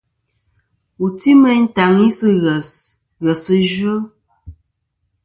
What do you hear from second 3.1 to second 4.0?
ghèsɨ yvɨ.